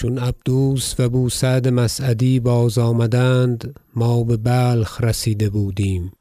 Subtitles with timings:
[0.00, 6.12] چون عبدوس و بو سعد مسعدی بازآمدند ما ببلخ رسیده بودیم.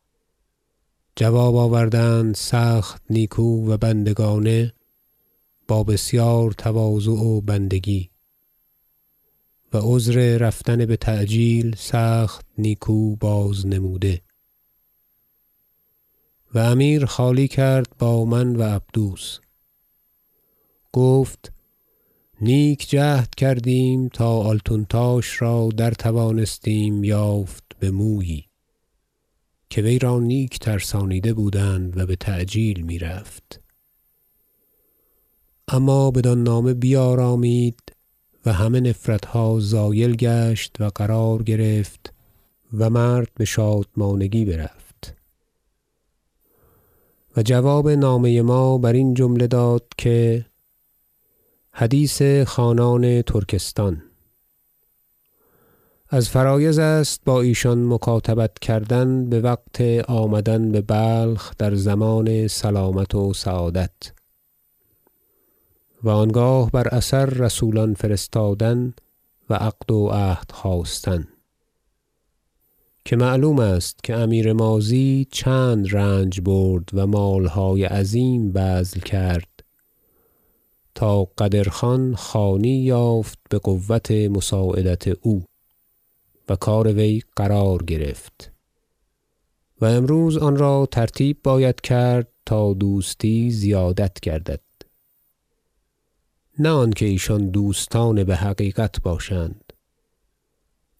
[1.15, 4.73] جواب آوردند سخت نیکو و بندگانه
[5.67, 8.09] با بسیار تواضع و بندگی.
[9.73, 14.21] و عذر رفتن بتعجیل سخت نیکو بازنموده
[16.53, 19.39] و امیر خالی کرد با من و عبدوس.
[20.93, 21.58] گفت
[22.41, 28.45] نیک جهد کردیم تا آلتونتاش را در توانستیم یافت بمویی
[29.69, 33.61] که وی را نیک ترسانیده بودند و بتعجیل می‌رفت.
[35.67, 37.79] اما بدان نامه بیارامید
[38.45, 42.13] و همه نفرتها زایل گشت و قرار گرفت
[42.73, 45.15] و مرد بشادمانگی برفت.
[47.37, 50.45] و جواب نامه ما برین جمله داد که
[51.79, 54.01] حدیث خانان ترکستان.
[56.09, 63.91] از فرایض است با ایشان مکاتبت کردن بوقت آمدن ببلخ در ضمان سلامت و سعادت.
[66.03, 68.93] و آنگاه بر اثر رسولان فرستادن
[69.49, 71.27] و عقد و عهد خواستن.
[73.05, 79.58] که معلوم است که امیر ماضی چند رنج برد و مالهای عظیم بذل کرد.
[80.99, 85.45] تا قدر خان خانی یافت بقوت مساعدت او
[86.49, 88.51] و کار وی قرار گرفت.
[89.81, 94.61] و امروز آن را ترتیب باید کرد تا دوستی زیادت گردد.
[96.59, 99.73] نه آنکه ایشان دوستان بحقیقت باشند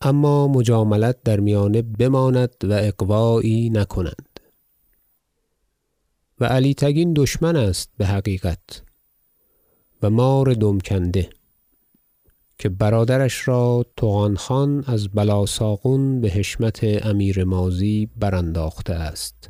[0.01, 4.39] اما مجاملت در میانه بماند و اغوایی نکنند.
[6.39, 8.88] و علی تگین دشمن است بحقیقت
[10.01, 11.29] و مار دم کنده
[12.57, 19.49] که برادرش را طغان خان از بلاساغون بحشمت امیر ماضی برانداخته است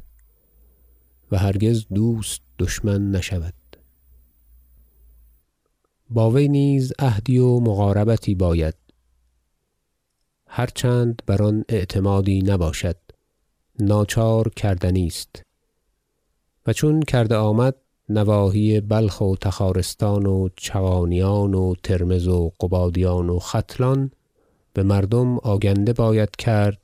[1.31, 3.53] و هرگز دوست دشمن نشود.
[6.09, 8.75] با وی نیز عهدی و مقاربتی باید.
[10.47, 12.97] هر چند بر آن اعتمادی نباشد
[13.79, 15.43] ناچار کردنی است
[16.67, 17.75] و چون کرده آمد
[18.09, 24.11] نواحی بلخ و تخارستان و چغانیان و ترمذ و قبادیان و ختلان
[24.73, 26.81] بمردم آگنده باید کرد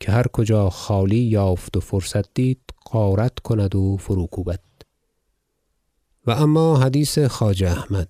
[0.00, 2.60] که هر کجا خالی یافت و فرصت دید
[2.90, 4.60] غارت کند و فروکوبد
[6.26, 8.08] و اما حدیث خواجه احمد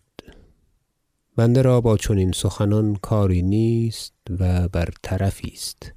[1.37, 5.93] بنده را با چنین سخنان کاری نیست و بر طرفی است.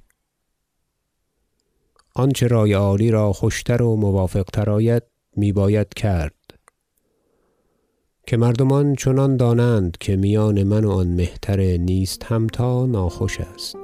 [2.14, 5.02] آنچه رای عالی را خوشتر و موافق تر آید
[5.36, 6.34] می باید کرد.
[8.26, 13.78] که مردمان چنان دانند که میان من و آن مهتر نیست همتا ناخوش است.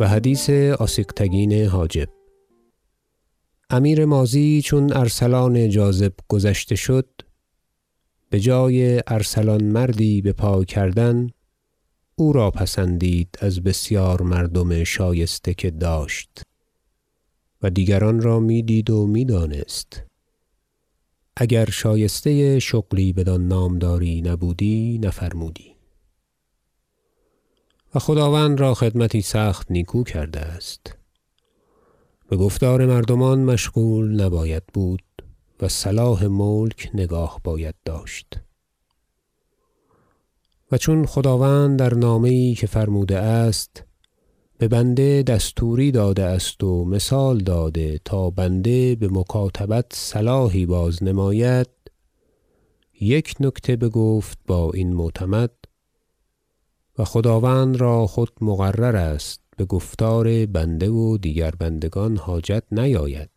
[0.00, 2.19] و حدیث آسیغکتگین حاجب.
[3.72, 7.08] امیر ماضی چون ارسلان جاذب گذشته شد
[8.32, 11.30] بجای ارسلان مردی بپای کردن
[12.16, 16.42] او را پسندید از بسیار مردم شایسته که داشت
[17.62, 20.02] و دیگران را می‌دید و می‌دانست.
[21.36, 25.74] اگر شایسته شغلی بدان نامداری نبودی نفرمودی.
[27.94, 30.99] و خداوند را خدمتی سخت نیکو کرده است.
[32.30, 35.02] بگفتار مردمان مشغول نباید بود
[35.60, 38.40] و صلاح ملک نگاه باید داشت.
[40.72, 43.84] و چون خداوند در نامه یی که فرموده است
[44.60, 51.68] ببنده دستوری داده است و مثال داده تا بنده بمکاتبت صلاحی بازنماید
[53.00, 55.50] یک نکته بگفت با این معتمد
[56.98, 63.30] و خداوند را خود مقرر است بگفتار بنده و دیگر بندگان حاجت نیاید.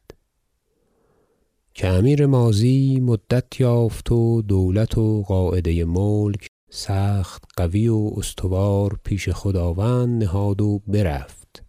[1.73, 9.29] که امیر ماضی مدت یافت و دولت و قاعده ملک سخت قوی و استوار پیش
[9.29, 11.63] خداوند نهاد و برفت.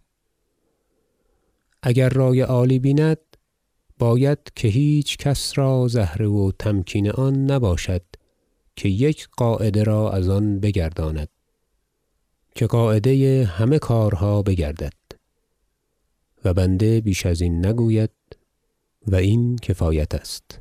[1.83, 3.17] اگر رای عالی بیند
[3.99, 8.03] باید که هیچ کس را زهره و تمکین آن نباشد
[8.75, 11.29] که یک قاعده را از آن بگرداند.
[12.55, 14.93] که قاعده همه کارها بگردد
[16.45, 18.11] و بنده بیش ازین نگوید
[19.07, 20.59] و این کفایت است.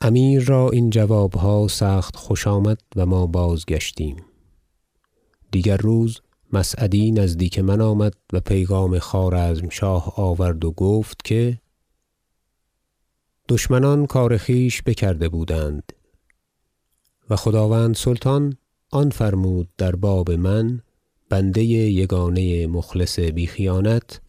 [0.00, 4.24] امیر را این جوابها سخت خوش آمد و ما بازگشتیم.
[5.50, 6.20] دیگر روز
[6.52, 11.60] مسعدی نزدیک من آمد و پیغام خوارزمشاه آورد و گفت که
[13.48, 15.92] دشمنان کار خویش بکرده بودند
[17.30, 18.56] و خداوند سلطان
[18.90, 20.80] آن فرمود در باب من
[21.28, 24.20] بنده یگانه مخلص بی خیانت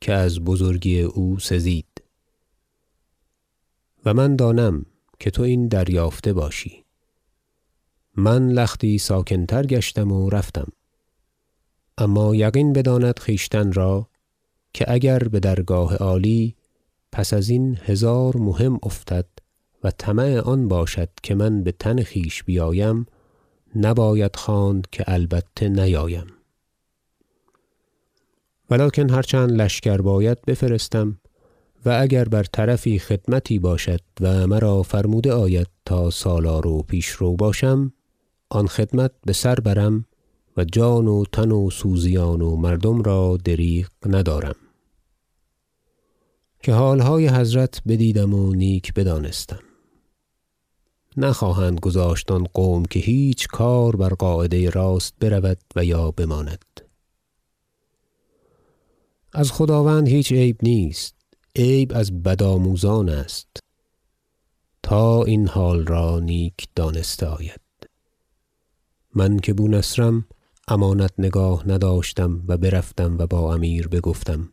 [0.00, 2.02] که از بزرگی او سزید.
[4.04, 4.86] و من دانم
[5.18, 6.84] که تو این دریافته باشی.
[8.16, 10.72] من لختی ساکن تر گشتم و رفتم.
[11.98, 14.08] اما یقین بداند خویشتن را
[14.72, 16.56] که اگر بدرگاه عالی
[17.12, 19.26] پس ازین هزار مهم افتد
[19.84, 23.06] و طمع آن باشد که من بتن خویش بیایم
[23.76, 26.26] نباید خواند که البته نیایم.
[28.70, 31.20] و لکن هر چند لشکر باید بفرستم
[31.84, 37.92] و اگر بر طرفی خدمتی باشد و مرا فرموده آید تا سالار و پیشرو باشم
[38.50, 40.04] آن خدمت بسر برم
[40.56, 44.54] و جان و تن و سوزیان و مردم را دریغ ندارم.
[46.62, 49.69] که حالهای حضرت بدیدم و نیک بدانستم.
[51.16, 56.64] نخواهند گذاشت آن قوم که هیچ کار بر قاعده راست برود و یا بماند.
[59.32, 61.14] از خداوند هیچ عیب نیست.
[61.56, 63.56] عیب از بدآموزان است.
[64.82, 67.60] تا این حال را نیک دانسته آید.
[69.14, 70.24] من که بونصرم
[70.68, 74.52] امانت نگاه نداشتم و برفتم و با امیر بگفتم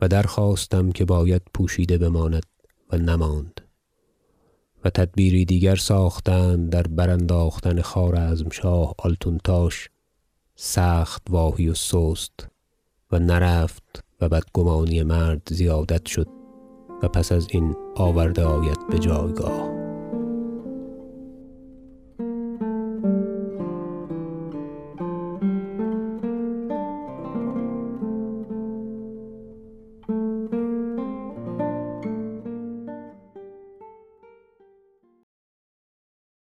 [0.00, 2.46] و درخواستم که باید پوشیده بماند
[2.92, 3.55] و نماند.
[4.86, 9.88] و تدبیری دیگر ساختند در برانداختن خوارزمشاه آلتونتاش
[10.54, 12.48] سخت واهی و سست
[13.12, 16.28] و نرفت و بدگمانی مرد زیادت شد
[17.02, 19.85] و پس ازین آورده آید بجایگاه